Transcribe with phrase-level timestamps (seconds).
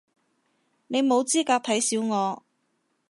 [0.87, 2.43] 你冇資格睇小我